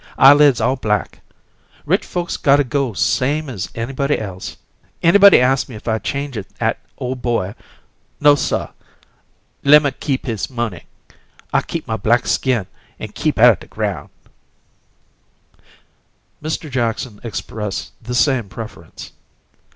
Eyelids 0.17 0.59
all 0.59 0.77
black. 0.77 1.19
Rich 1.85 2.07
folks 2.07 2.35
gotta 2.35 2.63
go 2.63 2.93
same 2.93 3.47
as 3.51 3.69
anybody 3.75 4.17
else. 4.17 4.57
Anybody 5.03 5.39
ast 5.39 5.69
me 5.69 5.75
if 5.75 5.87
I 5.87 5.99
change 5.99 6.35
'ith 6.35 6.51
'at 6.59 6.79
ole 6.97 7.13
boy 7.15 7.53
No, 8.19 8.33
suh! 8.33 8.69
Le'm 9.63 9.87
keep 9.99 10.27
'is 10.27 10.49
money; 10.49 10.85
I 11.53 11.61
keep 11.61 11.85
my 11.87 11.97
black 11.97 12.25
skin 12.25 12.65
an' 12.97 13.09
keep 13.09 13.37
out 13.37 13.59
the 13.59 13.67
ground!" 13.67 14.09
Mr. 16.41 16.67
Jackson 16.67 17.19
expressed 17.23 17.91
the 18.03 18.15
same 18.15 18.49
preference. 18.49 19.11